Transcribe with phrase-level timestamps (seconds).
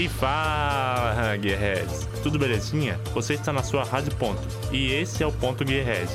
[0.00, 2.08] E fala, Gearheads!
[2.22, 2.98] Tudo belezinha?
[3.12, 4.40] Você está na sua Rádio Ponto.
[4.72, 6.08] E esse é o Ponto Gearhead,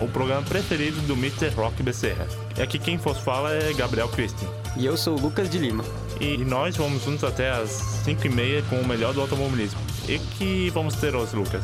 [0.00, 1.50] o programa preferido do Mr.
[1.50, 2.26] Rock Becerra.
[2.58, 4.48] E aqui quem vos fala é Gabriel Christian.
[4.76, 5.84] E eu sou o Lucas de Lima.
[6.20, 7.70] E nós vamos juntos até as
[8.04, 9.78] 5 e meia com o melhor do automobilismo.
[10.08, 11.62] E que vamos ter hoje, Lucas?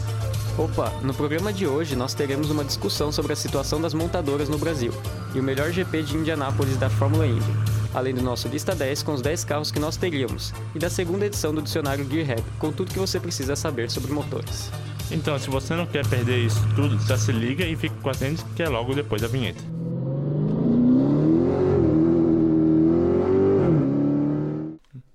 [0.57, 4.59] Opa, no programa de hoje nós teremos uma discussão sobre a situação das montadoras no
[4.59, 4.93] Brasil
[5.35, 7.53] e o melhor GP de Indianápolis da Fórmula Indy,
[7.99, 11.27] além do nosso lista 10 com os 10 carros que nós teríamos e da segunda
[11.27, 14.71] edição do dicionário Gearhead com tudo que você precisa saber sobre motores.
[15.11, 18.13] Então, se você não quer perder isso tudo, já se liga e fique com a
[18.13, 19.63] gente que é logo depois da vinheta.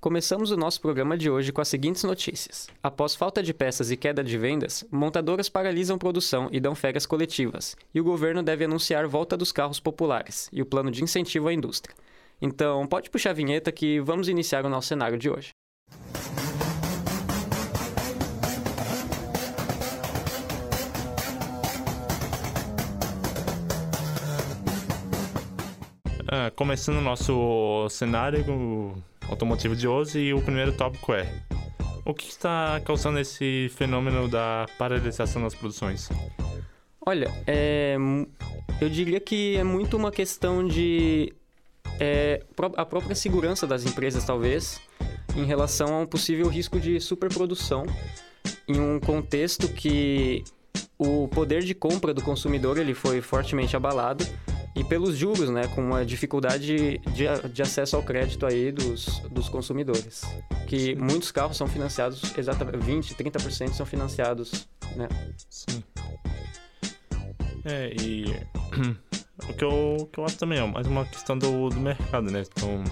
[0.01, 2.67] Começamos o nosso programa de hoje com as seguintes notícias.
[2.81, 7.77] Após falta de peças e queda de vendas, montadoras paralisam produção e dão férias coletivas,
[7.95, 11.53] e o governo deve anunciar volta dos carros populares e o plano de incentivo à
[11.53, 11.95] indústria.
[12.46, 15.52] Então, pode puxar a vinheta que vamos iniciar o nosso cenário de hoje.
[26.27, 28.44] Ah, começando o nosso cenário
[29.30, 31.26] automotivo de hoje e o primeiro tópico é
[32.04, 36.10] o que está causando esse fenômeno da paralisação das produções?
[37.05, 37.96] Olha, é,
[38.82, 41.34] eu diria que é muito uma questão de
[41.99, 42.44] é,
[42.76, 44.80] a própria segurança das empresas, talvez,
[45.36, 47.86] em relação a um possível risco de superprodução
[48.68, 50.44] em um contexto que
[50.98, 54.26] o poder de compra do consumidor ele foi fortemente abalado
[54.76, 59.48] e pelos juros, né, com a dificuldade de, de acesso ao crédito aí dos, dos
[59.48, 60.24] consumidores.
[60.68, 65.08] Que muitos carros são financiados, exatamente 20, 30% são financiados, né?
[65.50, 65.84] Sim.
[67.66, 68.25] É, e
[69.50, 72.44] o que eu, que eu acho também é mais uma questão do, do mercado, né?
[72.52, 72.84] Então,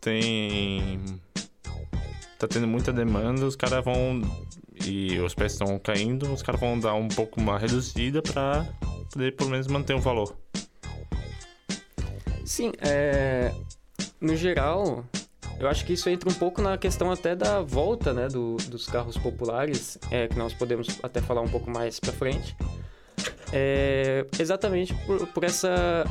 [0.00, 1.00] tem.
[2.38, 4.22] Tá tendo muita demanda, os caras vão.
[4.84, 8.66] E os preços estão caindo, os caras vão dar um pouco uma reduzida para
[9.12, 10.36] poder pelo menos manter o valor.
[12.44, 13.54] Sim, é...
[14.20, 15.04] no geral,
[15.60, 18.86] eu acho que isso entra um pouco na questão até da volta né, do, dos
[18.86, 22.56] carros populares, é, que nós podemos até falar um pouco mais para frente.
[23.52, 26.04] É, exatamente por, por essa,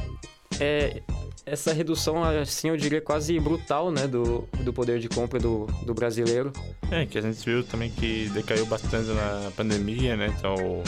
[0.59, 1.01] é,
[1.45, 5.93] essa redução, assim, eu diria quase brutal, né, do, do poder de compra do, do
[5.93, 6.53] brasileiro.
[6.91, 10.83] É, que a gente viu também que decaiu bastante na pandemia, né, então,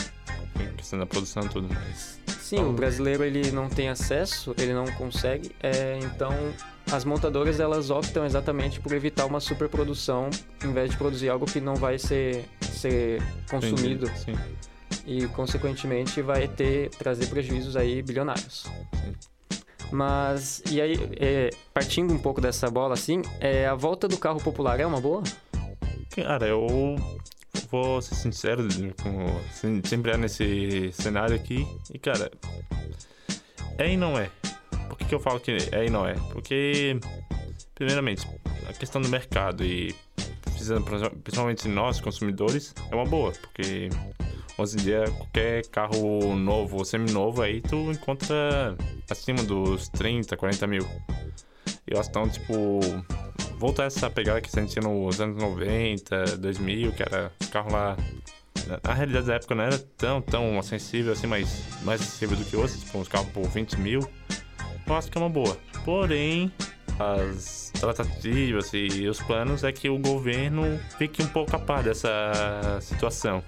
[0.76, 2.20] questão da produção tudo mais.
[2.26, 6.32] Sim, o brasileiro ele não tem acesso, ele não consegue, é, então
[6.92, 10.28] as montadoras elas optam exatamente por evitar uma superprodução
[10.62, 14.36] em vez de produzir algo que não vai ser, ser consumido Sim.
[15.06, 18.64] E consequentemente vai ter trazer prejuízos aí bilionários.
[19.90, 24.40] Mas e aí é, partindo um pouco dessa bola assim, é, a volta do carro
[24.40, 25.22] popular é uma boa?
[26.14, 26.96] Cara, eu
[27.70, 28.66] vou ser sincero,
[29.02, 29.40] como
[29.84, 31.66] sempre é nesse cenário aqui.
[31.92, 32.30] E, cara,
[33.78, 34.30] é e não é.
[34.88, 36.14] Por que, que eu falo que é e não é?
[36.32, 36.98] Porque,
[37.74, 38.26] primeiramente,
[38.68, 39.94] a questão do mercado e
[41.22, 43.32] principalmente nós, consumidores, é uma boa.
[43.32, 43.88] Porque
[44.56, 48.76] hoje em dia, qualquer carro novo ou seminovo aí, tu encontra
[49.10, 50.86] acima dos 30, 40 mil.
[51.86, 52.80] E elas estão, tipo,
[53.58, 57.96] voltar essa pegada que a gente tinha nos anos 90, 2000, que era carro lá.
[58.82, 62.56] Na realidade da época não era tão, tão acessível assim, mas mais acessível do que
[62.56, 64.00] hoje, tipo uns carros por 20 mil.
[64.86, 65.58] Eu acho que é uma boa.
[65.84, 66.50] Porém,
[66.98, 72.78] as tratativas e os planos é que o governo fique um pouco a par dessa
[72.80, 73.42] situação.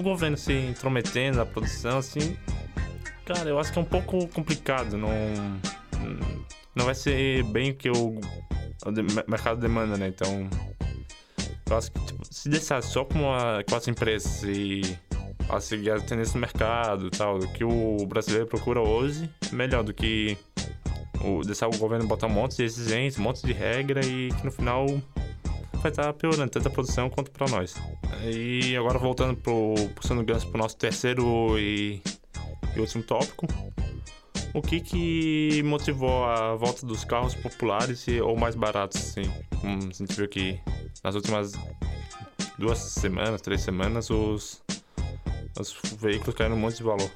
[0.00, 2.34] O governo se intrometendo na produção, assim,
[3.26, 4.96] cara, eu acho que é um pouco complicado.
[4.96, 5.10] Não,
[6.74, 8.18] não vai ser bem o que o
[8.86, 10.08] o mercado demanda, né?
[10.08, 10.48] Então,
[11.68, 14.98] eu acho que tipo, se deixar só com, a, com as empresas e
[15.50, 19.92] a seguir a tendência do mercado tal, do que o brasileiro procura hoje, melhor do
[19.92, 20.38] que
[21.22, 24.44] o, deixar o governo botar um monte de exigências, um monte de regra e que
[24.46, 24.86] no final
[25.80, 27.74] vai estar piorando tanto a produção quanto para nós.
[28.24, 32.02] E agora voltando pro, puxando gancho pro nosso terceiro e,
[32.76, 33.46] e último tópico,
[34.52, 39.30] o que que motivou a volta dos carros populares ou mais baratos, assim?
[39.60, 40.60] Como a gente viu que
[41.02, 41.52] nas últimas
[42.58, 44.62] duas semanas, três semanas, os,
[45.58, 47.10] os veículos caíram um monte de valor.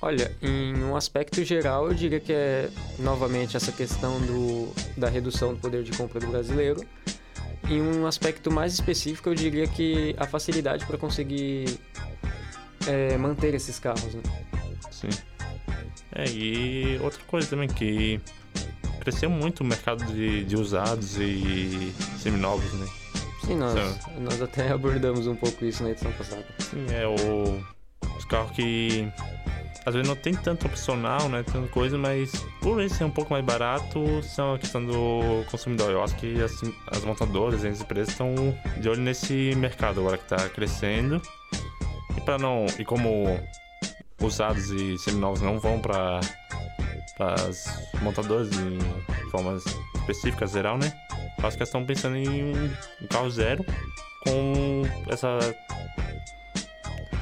[0.00, 5.54] Olha, em um aspecto geral, eu diria que é novamente essa questão do, da redução
[5.54, 6.86] do poder de compra do brasileiro.
[7.68, 11.78] Em um aspecto mais específico, eu diria que a facilidade para conseguir
[12.86, 14.14] é, manter esses carros.
[14.14, 14.22] Né?
[14.90, 15.08] Sim.
[16.14, 18.20] É, e outra coisa também que
[19.00, 22.86] cresceu muito o mercado de, de usados e seminovos, né?
[23.44, 23.74] Sim, nós,
[24.18, 26.44] nós até abordamos um pouco isso na edição passada.
[26.58, 27.62] Sim, é o,
[28.16, 29.06] os carros que
[29.86, 31.42] às vezes não tem tanto opcional, né?
[31.42, 35.90] Tanta coisa, mas por ele ser um pouco mais barato, são a questão do consumidor.
[35.90, 36.52] Eu acho que as,
[36.86, 38.34] as montadoras as empresas estão
[38.78, 41.20] de olho nesse mercado agora que está crescendo.
[42.16, 42.64] E para não.
[42.78, 43.38] E como
[44.20, 46.20] usados e seminovos não vão para
[47.20, 47.66] as
[48.00, 48.78] montadoras de
[49.30, 49.64] formas
[49.96, 50.92] específicas, geral, né?
[51.38, 53.64] Eu acho que elas estão pensando em um carro zero
[54.24, 55.38] com essa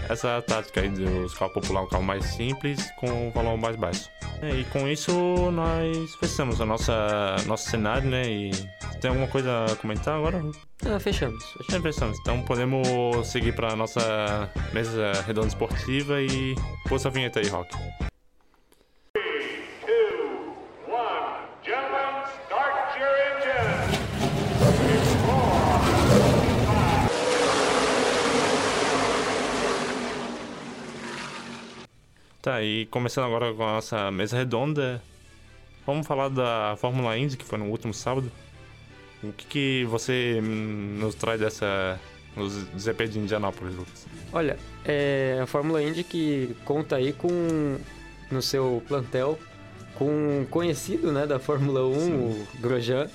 [0.08, 4.08] essa tática aí dos carros popular, um carro mais simples com um valor mais baixo.
[4.42, 5.12] É, e com isso
[5.52, 8.22] nós fechamos o nossa, nosso cenário, né?
[8.28, 8.50] E
[9.00, 10.42] tem alguma coisa a comentar agora?
[10.84, 11.44] Ah, fechamos.
[11.44, 11.74] fechamos.
[11.74, 12.18] É, fechamos.
[12.20, 16.54] Então podemos seguir para nossa mesa redonda esportiva e
[16.88, 17.76] pôr essa vinheta aí, Rock.
[32.42, 35.00] Tá, e começando agora com a nossa mesa redonda,
[35.86, 38.32] vamos falar da Fórmula Indy, que foi no último sábado.
[39.22, 42.00] O que, que você nos traz dessa
[42.36, 44.08] nos GP de Indianápolis, Lucas?
[44.32, 47.28] Olha, é a Fórmula Indy que conta aí com
[48.28, 49.38] no seu plantel
[49.94, 52.12] com um conhecido né, da Fórmula 1, Sim.
[52.12, 53.08] o Grosjean.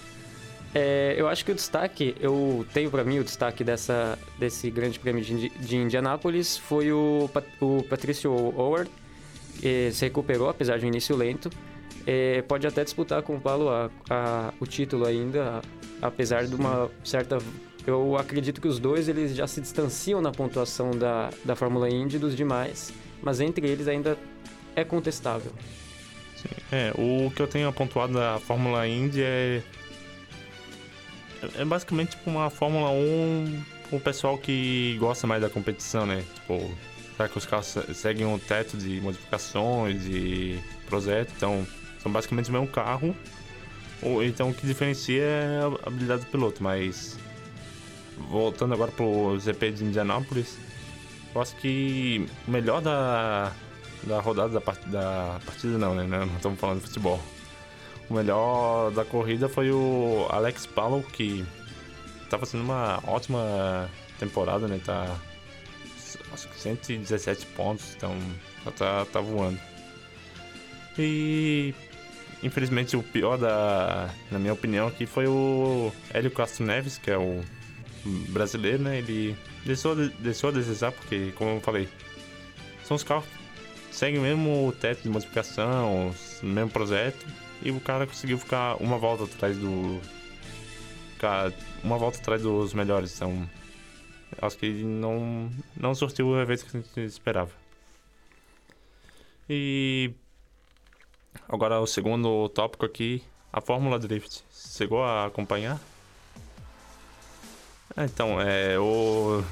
[0.73, 4.97] É, eu acho que o destaque, eu tenho para mim o destaque dessa, desse grande
[4.97, 8.89] prêmio de, de Indianápolis foi o, o Patrício Howard,
[9.59, 11.49] se recuperou, apesar de um início lento.
[12.05, 15.61] É, pode até disputar com o Paulo a, a, o título ainda,
[16.01, 17.37] apesar de uma certa...
[17.85, 22.19] Eu acredito que os dois eles já se distanciam na pontuação da, da Fórmula Indy
[22.19, 24.17] dos demais, mas entre eles ainda
[24.75, 25.51] é contestável.
[26.35, 29.61] Sim, é, o que eu tenho pontuado da Fórmula Indy é
[31.57, 36.23] é basicamente tipo uma Fórmula 1 com o pessoal que gosta mais da competição, né?
[36.35, 36.71] Tipo,
[37.17, 41.33] Será que os carros seguem um teto de modificações e projetos?
[41.35, 41.65] Então,
[41.99, 43.15] são basicamente o mesmo carro.
[44.03, 46.61] Ou, então, o que diferencia é a habilidade do piloto.
[46.61, 47.17] Mas,
[48.29, 50.59] voltando agora pro GP de Indianápolis,
[51.33, 53.51] eu acho que o melhor da,
[54.03, 56.05] da rodada da partida, da partida não, né?
[56.05, 57.19] Não estamos falando de futebol.
[58.07, 61.43] O melhor da corrida foi o Alex Palou, que
[62.23, 63.89] está fazendo uma ótima
[64.19, 64.79] temporada, né?
[64.85, 65.19] Tá
[66.33, 68.15] acho que 117 pontos, então
[68.77, 69.59] tá, tá voando.
[70.97, 71.73] E
[72.43, 77.17] infelizmente o pior da, na minha opinião aqui foi o Hélio Castro Neves, que é
[77.17, 77.43] o
[78.29, 78.99] brasileiro, né?
[78.99, 79.35] Ele
[79.65, 81.87] deixou, deixou a desejar porque, como eu falei,
[82.83, 83.25] são os carros
[83.89, 87.25] que seguem o mesmo teto de modificação, o mesmo projeto,
[87.61, 89.99] e o cara conseguiu ficar uma volta atrás do.
[91.13, 91.51] Ficar
[91.83, 93.49] uma volta atrás dos melhores, então
[94.41, 97.51] acho que não, não surtiu o efeito que a gente esperava.
[99.49, 100.11] E
[101.47, 104.43] agora o segundo tópico aqui, a Fórmula Drift.
[104.51, 105.79] Chegou a acompanhar?
[107.95, 109.43] Ah, então, é, eu,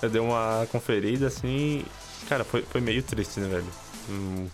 [0.00, 1.84] eu dei uma conferida assim,
[2.28, 3.66] cara, foi, foi meio triste, né, velho?
[4.10, 4.48] Hum,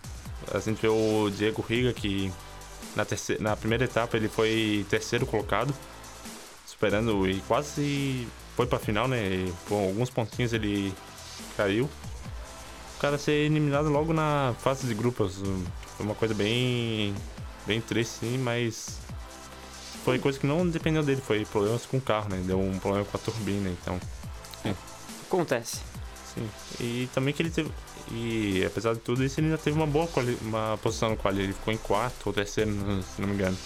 [0.52, 2.30] a gente vê o Diego Riga que
[2.94, 5.74] na, terceira, na primeira etapa ele foi terceiro colocado,
[6.66, 9.24] superando e quase foi pra final, né?
[9.24, 10.92] E, com alguns pontinhos ele
[11.56, 11.84] caiu.
[11.84, 15.36] O cara ser eliminado logo na fase de grupos.
[15.96, 17.14] Foi uma coisa bem.
[17.64, 18.98] bem triste, sim, mas.
[20.04, 22.42] Foi coisa que não dependeu dele, foi problemas com o carro, né?
[22.44, 24.00] Deu um problema com a turbina, então.
[24.64, 24.74] É.
[25.28, 25.78] Acontece.
[26.34, 26.50] Sim.
[26.80, 27.70] E também que ele teve.
[28.10, 30.08] E apesar de tudo isso, ele ainda teve uma boa
[30.42, 31.42] uma posição no quali.
[31.42, 33.56] Ele ficou em quarto ou terceiro, se não me engano.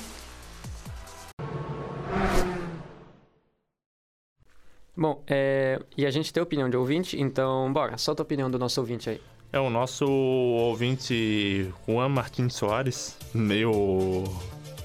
[4.97, 8.59] Bom, é, e a gente tem opinião de ouvinte, então bora, solta a opinião do
[8.59, 9.21] nosso ouvinte aí.
[9.53, 14.25] É o nosso ouvinte Juan Martins Soares, meio,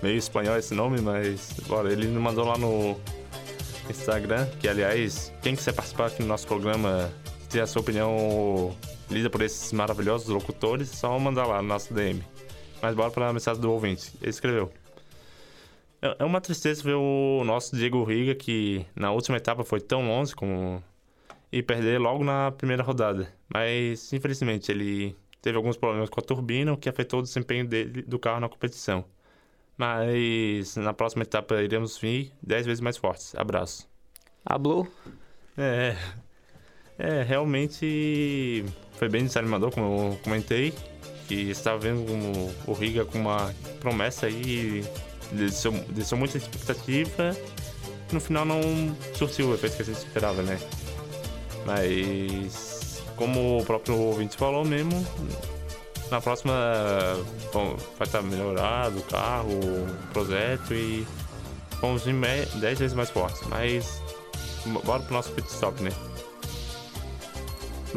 [0.02, 2.98] meio espanhol esse nome, mas bora, ele me mandou lá no
[3.90, 7.12] Instagram, que aliás, quem quiser participar aqui no nosso programa,
[7.50, 8.76] ter a sua opinião
[9.10, 12.22] lida por esses maravilhosos locutores, só mandar lá no nosso DM.
[12.82, 14.12] Mas bora para a mensagem do ouvinte.
[14.22, 14.72] Ele escreveu.
[16.08, 20.08] É, é uma tristeza ver o nosso Diego Riga, que na última etapa foi tão
[20.08, 20.82] longe como...
[21.52, 23.34] e perder logo na primeira rodada.
[23.54, 28.02] Mas, infelizmente, ele teve alguns problemas com a turbina, o que afetou o desempenho dele,
[28.04, 29.06] do carro na competição.
[29.78, 33.36] Mas na próxima etapa iremos vir 10 vezes mais fortes.
[33.36, 33.88] Abraço.
[34.46, 34.88] Hablou?
[35.58, 35.96] É.
[36.98, 40.74] É, realmente foi bem desanimador, como eu comentei.
[41.28, 42.04] Que estava vendo
[42.66, 44.84] o Riga com uma promessa aí
[45.32, 47.36] deixou, deixou muita expectativa
[48.12, 48.62] no final não
[49.14, 50.60] surtiu o efeito que a gente esperava, né?
[51.66, 55.06] Mas, como o próprio ouvinte falou mesmo,
[56.10, 56.54] na próxima
[57.52, 61.06] bom, vai estar melhorado o carro, o projeto e
[61.82, 62.16] vamos vir
[62.56, 63.42] 10 vezes mais fortes.
[63.50, 64.02] Mas,
[64.86, 65.92] bora pro nosso pit stop, né?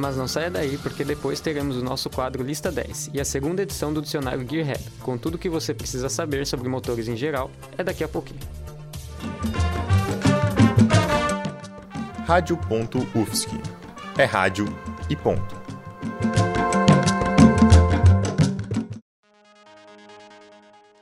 [0.01, 3.61] Mas não saia daí, porque depois teremos o nosso quadro Lista 10 e a segunda
[3.61, 7.51] edição do dicionário Gearhead, com tudo o que você precisa saber sobre motores em geral,
[7.77, 8.41] é daqui a pouquinho.
[12.27, 13.51] Rádio.UFSC.
[14.17, 14.75] É rádio
[15.11, 15.61] e ponto.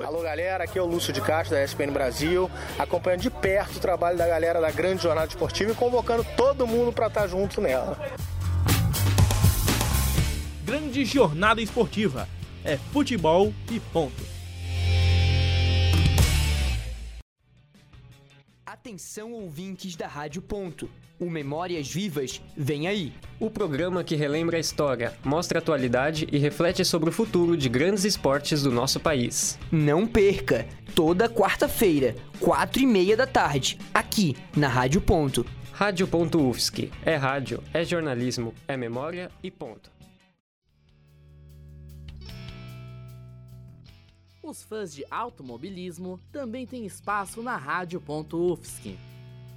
[0.00, 3.80] Alô galera, aqui é o Lúcio de Castro da ESPN Brasil, acompanhando de perto o
[3.80, 7.98] trabalho da galera da Grande Jornada Esportiva e convocando todo mundo para estar junto nela.
[10.64, 12.28] Grande Jornada Esportiva
[12.64, 14.31] é futebol e ponto.
[18.92, 20.86] Atenção ouvintes da Rádio Ponto.
[21.18, 23.10] O Memórias Vivas vem aí.
[23.40, 27.70] O programa que relembra a história, mostra a atualidade e reflete sobre o futuro de
[27.70, 29.58] grandes esportes do nosso país.
[29.72, 30.68] Não perca!
[30.94, 35.46] Toda quarta-feira, quatro e meia da tarde, aqui na Rádio Ponto.
[35.72, 36.90] Rádio.UFSC.
[37.02, 39.90] É rádio, é jornalismo, é memória e ponto.
[44.42, 48.98] Os fãs de automobilismo também têm espaço na Rádio.UFSC.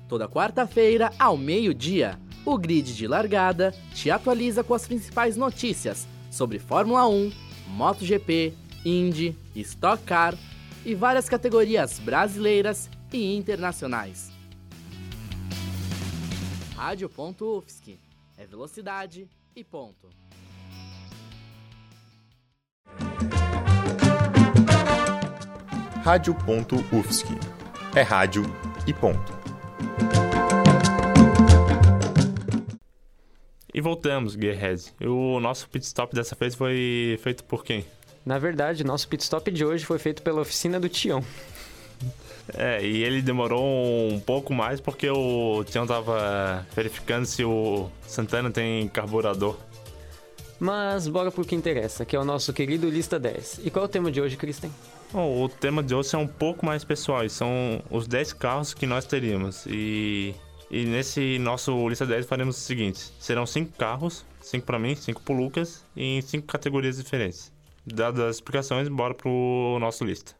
[0.08, 6.60] Toda quarta-feira, ao meio-dia, o grid de largada te atualiza com as principais notícias sobre
[6.60, 7.32] Fórmula 1,
[7.70, 8.54] MotoGP,
[8.86, 10.38] Indy, Stock Car
[10.86, 14.32] e várias categorias brasileiras e internacionais.
[16.76, 17.98] Rádio.UFSC
[18.38, 20.25] é velocidade e ponto.
[26.06, 27.26] Rádio.UFSC.
[27.96, 28.44] É rádio
[28.86, 29.34] e ponto.
[33.74, 34.94] E voltamos, Gearhead.
[35.02, 37.84] O nosso pit stop dessa vez foi feito por quem?
[38.24, 41.24] Na verdade, nosso pit stop de hoje foi feito pela oficina do Tião.
[42.54, 48.52] É, e ele demorou um pouco mais porque o Tião tava verificando se o Santana
[48.52, 49.58] tem carburador.
[50.60, 53.62] Mas bora pro que interessa, que é o nosso querido Lista 10.
[53.64, 54.70] E qual é o tema de hoje, Kristen?
[55.12, 58.86] Bom, o tema de hoje é um pouco mais pessoal, são os 10 carros que
[58.86, 59.66] nós teríamos.
[59.68, 60.34] E,
[60.70, 65.22] e nesse nosso lista 10 faremos o seguinte: serão 5 carros, 5 para mim, 5
[65.22, 67.54] pro Lucas, e em 5 categorias diferentes.
[67.86, 70.34] Dadas as explicações, bora pro nosso lista.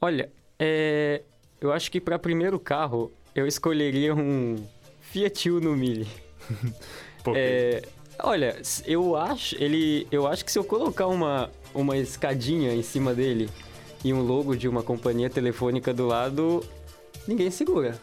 [0.00, 1.22] Olha, é,
[1.60, 4.56] eu acho que para primeiro carro eu escolheria um
[5.00, 6.08] Fiat Uno Mille.
[7.22, 7.38] Por quê?
[7.38, 7.82] É,
[8.18, 13.14] olha, eu acho, ele, eu acho que se eu colocar uma, uma escadinha em cima
[13.14, 13.48] dele
[14.04, 16.64] e um logo de uma companhia telefônica do lado,
[17.26, 17.98] ninguém segura.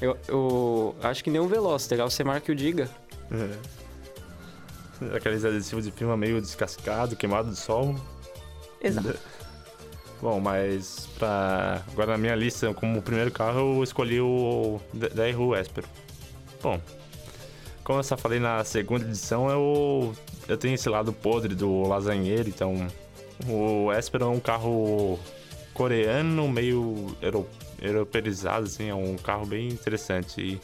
[0.00, 2.88] Eu, eu acho que nem um Veloster, Alcemar que o diga.
[3.30, 5.16] É.
[5.16, 7.94] Aqueles adesivos de firma meio descascado, queimado do sol.
[8.80, 9.18] Exato.
[10.20, 11.82] Bom, mas pra...
[11.92, 15.86] agora na minha lista, como primeiro carro, eu escolhi o DRU Espero.
[16.60, 16.80] Bom,
[17.88, 20.14] como eu só falei na segunda edição, eu,
[20.46, 22.86] eu tenho esse lado podre do lasanheiro, então
[23.48, 25.18] o Espero é um carro
[25.72, 27.48] coreano, meio euro,
[27.80, 30.38] europeizado, assim, é um carro bem interessante.
[30.38, 30.60] E,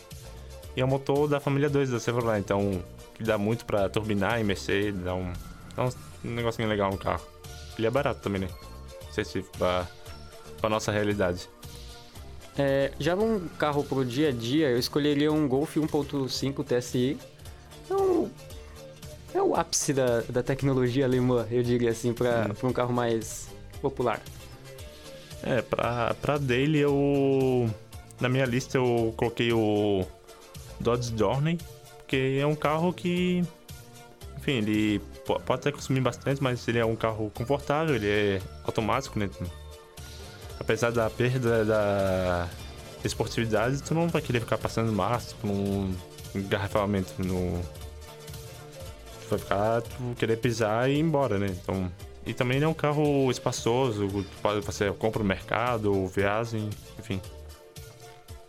[0.77, 4.39] e é um motor da família 2 da Chevrolet, então que dá muito pra turbinar
[4.39, 5.33] e mexer, dá um,
[5.75, 5.91] dá um
[6.25, 7.25] negocinho legal no carro.
[7.79, 8.49] Ele é barato também, né?
[9.09, 9.89] Específico pra,
[10.61, 11.49] pra nossa realidade.
[12.57, 17.19] É, já num carro pro dia a dia, eu escolheria um Golf 1.5 TSI.
[17.91, 18.31] É, um,
[19.35, 22.69] é o ápice da, da tecnologia alemã, eu diria assim, para Hum.
[22.69, 23.49] um carro mais
[23.83, 24.21] popular.
[25.43, 27.69] É, pra, pra dele eu.
[28.21, 30.07] Na minha lista eu coloquei o
[30.79, 31.59] Dodge Journey,
[31.99, 33.43] porque é um carro que,
[34.39, 38.41] enfim, ele po- pode até consumir bastante, mas ele é um carro confortável, ele é
[38.65, 39.29] automático, né?
[40.65, 42.49] Apesar da perda da
[43.05, 45.95] esportividade, tu não vai querer ficar passando massa por um
[46.35, 47.61] no...
[49.23, 51.47] Tu vai ficar, tu querer pisar e ir embora, né?
[51.49, 51.93] Então...
[52.27, 57.21] E também ele é um carro espaçoso, tu pode- você compra no mercado, viagem, enfim.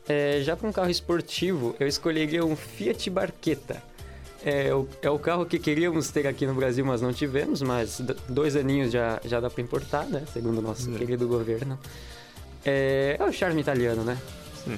[0.07, 3.83] É, já para um carro esportivo, eu escolheria um Fiat Barchetta.
[4.45, 7.99] É o, é o carro que queríamos ter aqui no Brasil, mas não tivemos, mas
[8.29, 10.23] dois aninhos já, já dá para importar, né?
[10.31, 11.79] Segundo o nosso querido governo.
[12.63, 14.15] É, é o charme italiano, né?
[14.63, 14.77] Sim.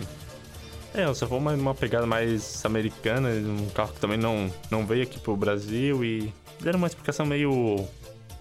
[0.94, 5.04] É, se for uma, uma pegada mais americana, um carro que também não, não veio
[5.04, 7.86] aqui pro Brasil e deram uma explicação meio.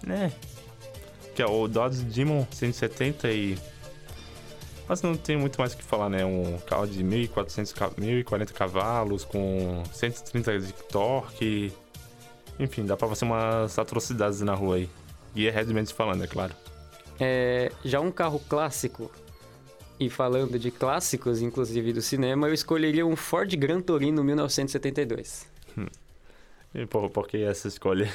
[0.05, 0.31] né?
[1.35, 3.57] Que é o Dodge Demon 170 e.
[4.87, 6.23] Mas não tem muito mais o que falar, né?
[6.25, 11.73] Um carro de 1.400, ca- 1.040 cavalos com 130 de torque.
[12.59, 14.89] Enfim, dá pra fazer umas atrocidades na rua aí.
[15.35, 16.53] E é falando, é claro.
[17.19, 19.11] É, já um carro clássico,
[19.99, 25.47] e falando de clássicos, inclusive do cinema, eu escolheria um Ford Gran Torino 1972.
[26.73, 28.11] E por, por que essa escolha?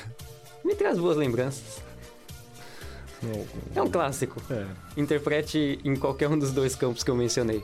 [0.64, 1.82] Me traz boas lembranças.
[3.74, 4.40] É um clássico.
[4.50, 4.66] É.
[4.96, 7.62] Interprete em qualquer um dos dois campos que eu mencionei.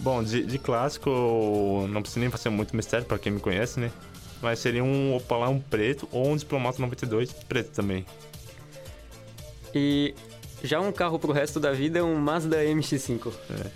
[0.00, 3.90] Bom, de, de clássico, não precisa nem fazer muito mistério pra quem me conhece, né?
[4.40, 8.04] Mas seria um Opala um preto ou um Diplomata 92 preto também.
[9.74, 10.14] E
[10.62, 13.32] já um carro pro resto da vida é um Mazda MX-5.
[13.50, 13.70] É.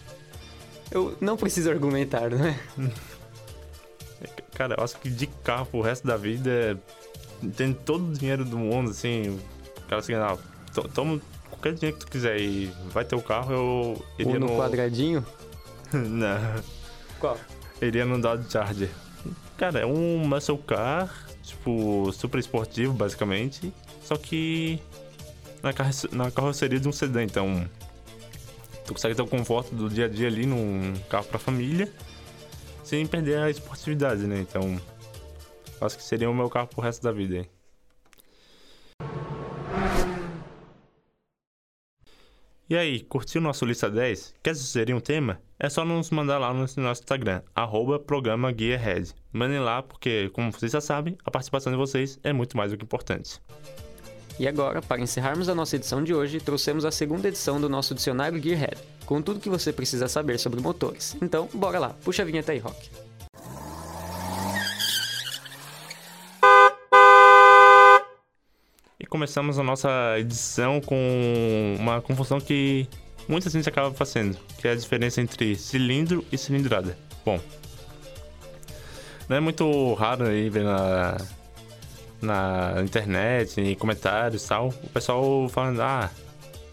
[0.90, 2.58] Eu não preciso argumentar, né?
[4.54, 6.80] Cara, eu acho que de carro pro resto da vida,
[7.56, 9.38] tem todo o dinheiro do mundo, assim.
[9.76, 10.42] O cara não, to-
[10.84, 14.56] toma qualquer dinheiro que tu quiser e vai ter o carro, eu iria Ou no
[14.56, 15.24] quadradinho.
[15.92, 16.62] não,
[17.20, 17.38] Qual?
[17.80, 18.90] iria no Dodge Charger.
[19.56, 23.72] Cara, é um muscle car, tipo, super esportivo, basicamente.
[24.02, 24.80] Só que
[25.62, 27.66] na, carroce- na carroceria de um sedã, então.
[28.84, 31.90] Tu consegue ter o conforto do dia a dia ali num carro pra família,
[32.84, 34.38] sem perder a esportividade, né?
[34.40, 34.80] Então.
[35.80, 37.46] Acho que seria o meu carro pro resto da vida aí.
[42.68, 44.34] E aí, curtiu nosso Lista 10?
[44.42, 45.40] Quer sugerir um tema?
[45.56, 48.52] É só nos mandar lá no nosso Instagram, arroba programa.
[49.32, 52.76] Mandem lá, porque, como vocês já sabem, a participação de vocês é muito mais do
[52.76, 53.40] que importante.
[54.36, 57.94] E agora, para encerrarmos a nossa edição de hoje, trouxemos a segunda edição do nosso
[57.94, 61.16] dicionário Gearhead, com tudo que você precisa saber sobre motores.
[61.22, 62.90] Então, bora lá, puxa a vinheta aí, Rock.
[69.06, 72.88] E começamos a nossa edição com uma confusão que
[73.28, 76.98] muita gente acaba fazendo, que é a diferença entre cilindro e cilindrada.
[77.24, 77.38] Bom,
[79.28, 81.16] não é muito raro aí ver na,
[82.20, 86.10] na internet, em comentários e tal, o pessoal falando, ah,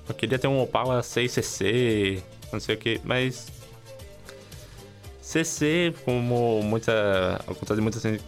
[0.10, 2.20] eu queria ter um Opala 6cc,
[2.52, 3.46] não sei o que, mas
[5.22, 8.24] CC, como muita, ao contrário de muita gente,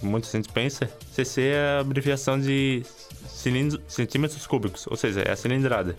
[0.00, 2.86] muita gente pensa, CC é a abreviação de
[3.26, 5.96] centímetros cúbicos, ou seja, é a cilindrada.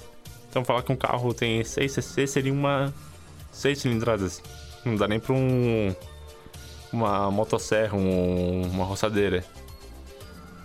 [0.49, 2.93] Então falar que um carro tem 6 cc seria uma
[3.51, 4.41] 6 cilindradas.
[4.83, 5.95] Não dá nem para um
[6.91, 9.43] uma motosserra, um, uma roçadeira.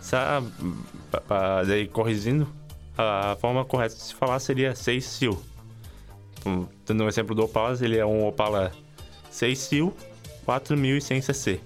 [0.00, 0.50] Sabe,
[1.66, 2.46] daí corrigindo,
[2.96, 5.34] a forma correta de se falar seria 6 sil.
[6.38, 8.72] Então, Dando um exemplo do Opala, ele é um Opala
[9.30, 9.86] 6 sil
[10.44, 11.60] 4100 cc.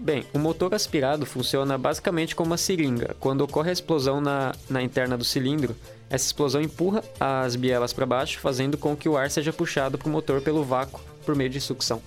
[0.00, 3.14] Bem, o motor aspirado funciona basicamente como uma seringa.
[3.20, 5.76] Quando ocorre a explosão na, na interna do cilindro,
[6.08, 10.08] essa explosão empurra as bielas para baixo, fazendo com que o ar seja puxado para
[10.08, 12.00] o motor pelo vácuo por meio de sucção.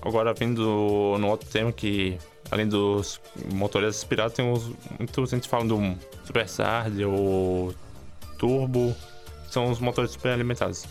[0.00, 2.16] Agora vindo no outro tema que,
[2.50, 3.20] além dos
[3.52, 4.72] motores aspirados, tem uns.
[4.98, 5.78] Muito gente fala do
[6.24, 7.74] Supercharger ou
[8.38, 8.96] Turbo,
[9.50, 10.86] são os motores super alimentados.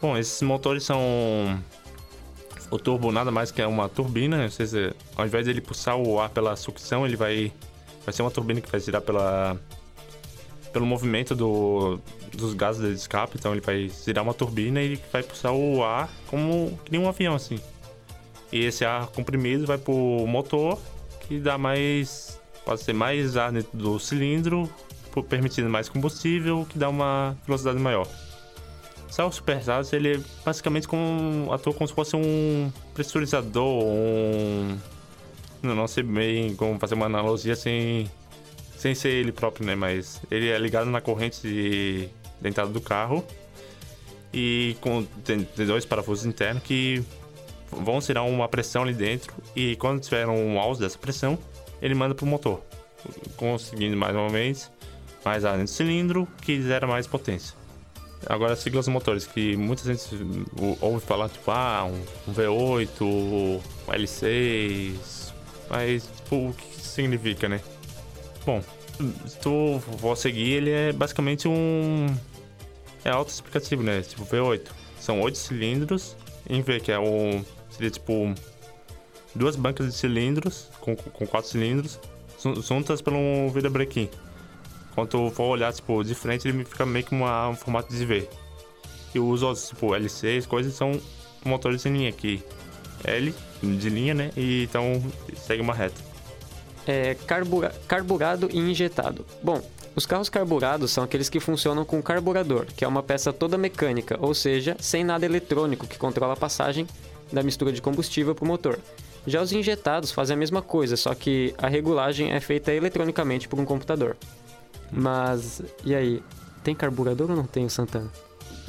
[0.00, 0.98] Bom, esses motores são.
[2.70, 5.96] O turbo nada mais que é uma turbina, ou seja, ao invés de ele puxar
[5.96, 7.52] o ar pela sucção, ele vai.
[8.04, 9.56] Vai ser uma turbina que vai girar pela.
[10.72, 11.98] Pelo movimento do,
[12.32, 16.08] dos gases de escape, então ele vai girar uma turbina e vai puxar o ar
[16.28, 17.58] como que nem um avião assim.
[18.52, 19.92] E esse ar comprimido vai pro
[20.28, 20.78] motor,
[21.22, 22.40] que dá mais.
[22.64, 24.70] Pode ser mais ar dentro do cilindro,
[25.28, 28.06] permitindo mais combustível, que dá uma velocidade maior.
[29.10, 34.78] Só o supercharger, ele é basicamente como atua como se fosse um pressurizador, um.
[35.62, 38.08] Não, sei bem como fazer uma analogia sem,
[38.78, 39.74] sem ser ele próprio, né?
[39.74, 42.08] Mas ele é ligado na corrente de,
[42.40, 43.24] da entrada do carro
[44.32, 47.04] e com, tem, tem dois parafusos internos que
[47.70, 51.38] vão tirar uma pressão ali dentro e quando tiver um alto dessa pressão,
[51.82, 52.62] ele manda pro motor,
[53.36, 54.70] conseguindo mais uma vez
[55.24, 57.54] mais ar no cilindro que gera mais potência.
[58.26, 60.08] Agora, siglas motores que muita gente
[60.80, 65.32] ouve falar, tipo, ah, um, V8, um L6,
[65.70, 67.60] mas, tipo, o que significa, né?
[68.44, 68.62] Bom,
[69.26, 72.06] se tu for seguir, ele é basicamente um...
[73.04, 74.02] É autoexplicativo, né?
[74.02, 74.66] Tipo, V8.
[74.98, 76.14] São oito cilindros
[76.48, 77.42] em V, que é um...
[77.70, 78.34] Seria, tipo,
[79.34, 81.98] duas bancas de cilindros, com, com quatro cilindros,
[82.62, 84.10] juntas por um vidabrequim.
[84.94, 88.04] Quando tu for olhar, tipo, de frente, ele fica meio que uma, um formato de
[88.04, 88.28] V.
[89.14, 91.00] E os outros, tipo, L6, coisas, são
[91.44, 92.42] motores em linha aqui.
[93.04, 94.30] L, de linha, né?
[94.36, 95.02] E então
[95.36, 96.00] segue uma reta.
[96.86, 99.24] É carbura carburado e injetado.
[99.42, 99.62] Bom,
[99.94, 104.16] os carros carburados são aqueles que funcionam com carburador, que é uma peça toda mecânica,
[104.20, 106.86] ou seja, sem nada eletrônico que controla a passagem
[107.32, 108.78] da mistura de combustível para o motor.
[109.26, 113.58] Já os injetados fazem a mesma coisa, só que a regulagem é feita eletronicamente por
[113.58, 114.16] um computador.
[114.92, 116.22] Mas, e aí?
[116.62, 118.10] Tem carburador ou não tem o Santana?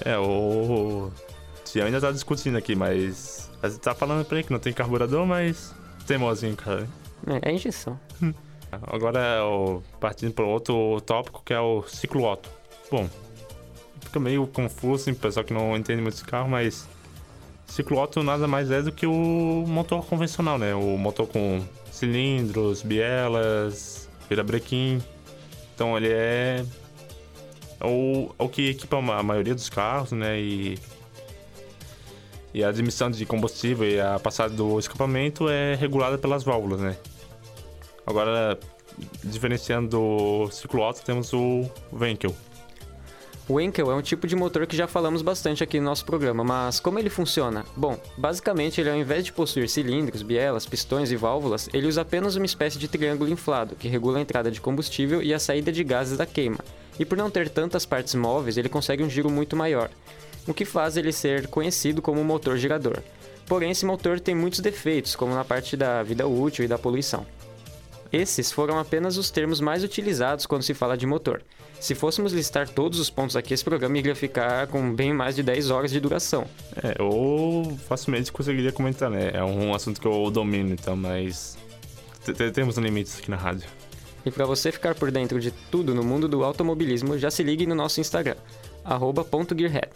[0.04, 1.12] É, o.
[1.66, 3.50] Tião ainda tá discutindo aqui, mas.
[3.62, 5.74] A gente tá falando pra ele que não tem carburador, mas.
[6.08, 6.88] Teimosinho, cara.
[7.28, 8.00] É, é injeção.
[8.72, 9.82] Agora, é o...
[10.00, 12.50] partindo para outro tópico que é o ciclo Otto.
[12.90, 13.10] Bom,
[14.00, 16.88] fica meio confuso, assim, pessoal que não entende muito esse carro, mas.
[17.68, 20.76] Ciclo Otto nada mais é do que o motor convencional, né?
[20.76, 25.02] O motor com cilindros, bielas, virabrequim.
[25.82, 26.64] Então ele é,
[27.80, 30.40] é o, é o que equipa a maioria dos carros, né?
[30.40, 30.78] E,
[32.54, 36.96] e a admissão de combustível e a passagem do escapamento é regulada pelas válvulas, né?
[38.06, 38.60] Agora,
[39.24, 42.36] diferenciando do ciclo alto, temos o Venkel.
[43.50, 46.44] O Enkel é um tipo de motor que já falamos bastante aqui no nosso programa,
[46.44, 47.66] mas como ele funciona?
[47.76, 52.36] Bom, basicamente ele ao invés de possuir cilindros, bielas, pistões e válvulas, ele usa apenas
[52.36, 55.84] uma espécie de triângulo inflado, que regula a entrada de combustível e a saída de
[55.84, 56.60] gases da queima.
[57.00, 59.90] E por não ter tantas partes móveis, ele consegue um giro muito maior,
[60.48, 63.00] o que faz ele ser conhecido como motor girador.
[63.48, 67.26] Porém, esse motor tem muitos defeitos, como na parte da vida útil e da poluição.
[68.12, 71.42] Esses foram apenas os termos mais utilizados quando se fala de motor.
[71.80, 75.42] Se fôssemos listar todos os pontos aqui, esse programa iria ficar com bem mais de
[75.42, 76.46] 10 horas de duração.
[76.76, 79.32] É, ou facilmente conseguiria comentar, né?
[79.34, 81.58] É um assunto que eu domino, então, mas.
[82.54, 83.68] Temos limites aqui na rádio.
[84.24, 87.66] E para você ficar por dentro de tudo no mundo do automobilismo, já se ligue
[87.66, 88.36] no nosso Instagram,
[89.58, 89.90] @gearhead.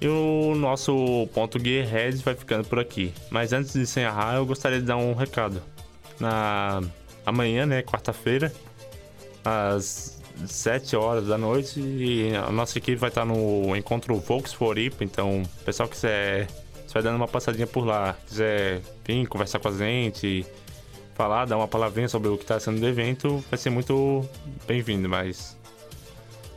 [0.00, 3.12] E o nosso ponto Gearhead vai ficando por aqui.
[3.30, 5.60] Mas antes de encerrar, eu gostaria de dar um recado.
[6.20, 6.82] Na
[7.26, 8.52] amanhã, né, quarta-feira,
[9.44, 15.04] às 7 horas da noite e a nossa equipe vai estar no encontro Volks Floripa,
[15.04, 16.46] então pessoal que quiser,
[16.92, 20.46] vai dando uma passadinha por lá, quiser vir conversar com a gente,
[21.14, 24.24] falar, dar uma palavrinha sobre o que está sendo do evento, vai ser muito
[24.66, 25.56] bem-vindo, mas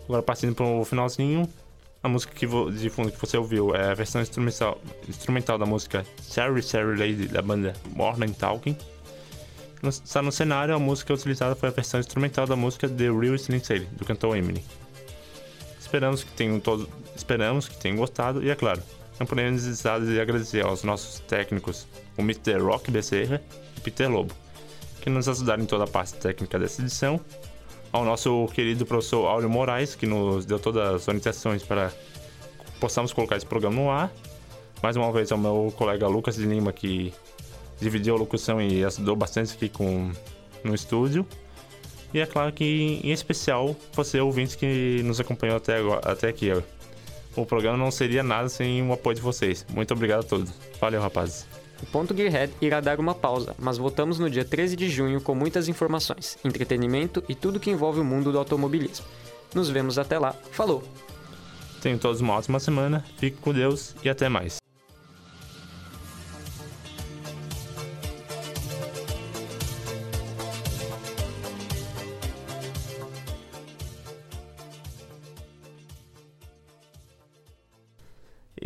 [0.05, 1.49] agora partindo para o finalzinho,
[2.03, 6.05] a música que de fundo que você ouviu é a versão instrumental, instrumental da música
[6.21, 8.75] Sorry Sorry Lady da banda Morning Talking
[9.89, 13.63] está no cenário, a música utilizada foi a versão instrumental da música The Real Slim
[13.63, 14.63] Shady, do cantor Eminem.
[15.79, 18.81] Esperamos que tenham todos, esperamos que tenham gostado e é claro,
[19.19, 21.87] não podemos deixar de agradecer aos nossos técnicos,
[22.17, 22.59] o Mr.
[22.59, 23.41] Rock Becerra
[23.75, 24.33] e Peter Lobo,
[25.01, 27.19] que nos ajudaram em toda a parte técnica dessa edição,
[27.91, 31.91] ao nosso querido professor Áureo Moraes, que nos deu todas as orientações para
[32.79, 34.11] possamos colocar esse programa no ar.
[34.81, 37.13] Mais uma vez ao meu colega Lucas de Lima, que
[37.79, 40.11] dividiu a locução e ajudou bastante aqui com,
[40.63, 41.25] no estúdio.
[42.13, 46.51] E é claro que, em especial, você ouvinte que nos acompanhou até, agora, até aqui.
[47.35, 49.65] O programa não seria nada sem o apoio de vocês.
[49.69, 50.51] Muito obrigado a todos.
[50.79, 51.50] Valeu, rapazes.
[51.81, 55.33] O Ponto Gearhead irá dar uma pausa, mas voltamos no dia 13 de junho com
[55.33, 59.05] muitas informações, entretenimento e tudo que envolve o mundo do automobilismo.
[59.53, 60.33] Nos vemos até lá.
[60.51, 60.83] Falou!
[61.81, 64.60] Tenham todos uma ótima semana, fiquem com Deus e até mais.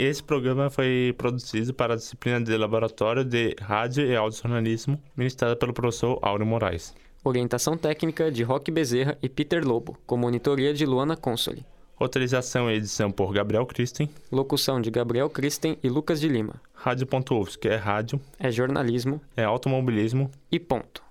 [0.06, 5.74] Esse programa foi produzido para a disciplina de Laboratório de Rádio e Audiojornalismo, ministrada pelo
[5.74, 6.94] professor Áureo Moraes.
[7.24, 11.66] Orientação técnica de Roque Bezerra e Peter Lobo, com monitoria de Luana Consoli.
[11.96, 14.08] Roteirização e edição por Gabriel Christen.
[14.32, 16.62] Locução de Gabriel Christen e Lucas de Lima.
[16.76, 18.22] Rádio.UFSC é rádio.
[18.38, 19.20] É jornalismo.
[19.36, 20.30] É automobilismo.
[20.52, 21.05] E ponto.